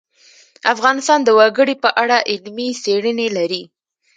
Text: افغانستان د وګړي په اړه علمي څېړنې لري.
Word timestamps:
افغانستان 0.73 1.19
د 1.23 1.29
وګړي 1.39 1.75
په 1.83 1.89
اړه 2.01 2.17
علمي 2.31 2.69
څېړنې 2.83 3.27
لري. 3.37 3.63